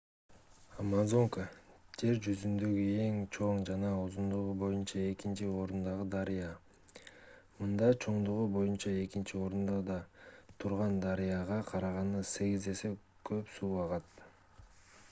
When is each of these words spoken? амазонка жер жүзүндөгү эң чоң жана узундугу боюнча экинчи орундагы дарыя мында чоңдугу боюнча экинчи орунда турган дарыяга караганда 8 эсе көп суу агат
амазонка 0.83 1.41
жер 2.03 2.15
жүзүндөгү 2.27 2.85
эң 3.03 3.19
чоң 3.37 3.59
жана 3.67 3.91
узундугу 4.05 4.55
боюнча 4.63 5.03
экинчи 5.09 5.49
орундагы 5.65 6.07
дарыя 6.17 6.49
мында 7.59 7.91
чоңдугу 8.07 8.47
боюнча 8.57 8.95
экинчи 9.05 9.41
орунда 9.45 9.99
турган 10.65 10.99
дарыяга 11.07 11.61
караганда 11.71 12.25
8 12.33 12.69
эсе 12.75 12.95
көп 13.33 13.57
суу 13.61 13.73
агат 13.89 14.23